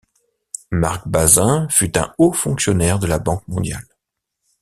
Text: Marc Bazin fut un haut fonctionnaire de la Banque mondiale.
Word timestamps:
Marc 0.71 1.07
Bazin 1.07 1.67
fut 1.69 1.95
un 1.95 2.11
haut 2.17 2.33
fonctionnaire 2.33 2.97
de 2.97 3.05
la 3.05 3.19
Banque 3.19 3.47
mondiale. 3.47 3.85